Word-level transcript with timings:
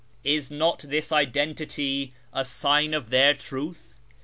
Is 0.23 0.49
not 0.49 0.79
this 0.79 1.11
identity 1.11 2.11
a 2.33 2.43
sign 2.43 2.95
of 2.95 3.11
their 3.11 3.35
truth 3.35 3.99